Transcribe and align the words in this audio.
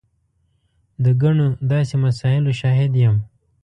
د 1.03 1.05
ګڼو 1.21 1.47
داسې 1.71 1.95
مسایلو 2.05 2.51
شاهد 2.61 2.91
یم. 3.03 3.15